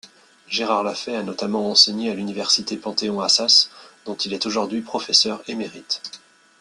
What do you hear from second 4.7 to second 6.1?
professeur émérite.